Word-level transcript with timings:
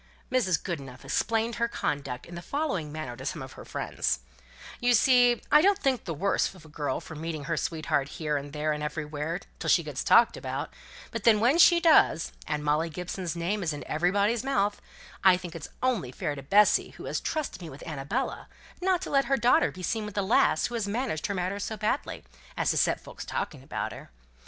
Mrs. 0.31 0.63
Goodenough 0.63 1.05
explained 1.05 1.57
her 1.61 1.67
conduct 1.67 2.25
in 2.25 2.33
the 2.33 2.41
following 2.41 2.91
manner 2.91 3.15
to 3.15 3.23
some 3.23 3.43
of 3.43 3.51
her 3.53 3.63
friends: 3.63 4.21
"You 4.79 4.95
see, 4.95 5.43
I 5.51 5.61
don't 5.61 5.77
think 5.77 6.05
the 6.05 6.13
worse 6.15 6.55
of 6.55 6.65
a 6.65 6.69
girl 6.69 6.99
for 6.99 7.13
meeting 7.13 7.43
her 7.43 7.55
sweetheart 7.55 8.07
here 8.09 8.35
and 8.35 8.51
there 8.51 8.71
and 8.71 8.81
everywhere, 8.81 9.41
till 9.59 9.69
she 9.69 9.83
gets 9.83 10.03
talked 10.03 10.35
about; 10.35 10.73
but 11.11 11.23
then 11.23 11.39
when 11.39 11.59
she 11.59 11.79
does 11.79 12.31
and 12.47 12.63
Molly 12.63 12.89
Gibson's 12.89 13.35
name 13.35 13.61
is 13.61 13.73
in 13.73 13.83
everybody's 13.85 14.43
mouth 14.43 14.81
I 15.23 15.37
think 15.37 15.55
it's 15.55 15.69
only 15.83 16.11
fair 16.11 16.33
to 16.33 16.41
Bessy, 16.41 16.89
who 16.97 17.05
has 17.05 17.19
trusted 17.21 17.61
me 17.61 17.69
with 17.69 17.83
Annabella 17.85 18.47
not 18.81 19.03
to 19.03 19.11
let 19.11 19.25
her 19.25 19.37
daughter 19.37 19.71
be 19.71 19.83
seen 19.83 20.07
with 20.07 20.17
a 20.17 20.23
lass 20.23 20.65
who 20.65 20.73
has 20.73 20.87
managed 20.87 21.27
her 21.27 21.35
matters 21.35 21.63
so 21.63 21.77
badly 21.77 22.23
as 22.57 22.71
to 22.71 22.77
set 22.77 22.99
folk 22.99 23.21
talking 23.21 23.61
about 23.61 23.91
her. 23.91 24.09